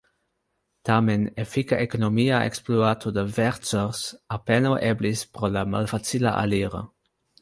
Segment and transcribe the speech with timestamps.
[0.87, 4.01] Tamen efika ekonomia ekspluato de Vercors
[4.39, 6.83] apenaŭ eblis pro la malfacila aliro.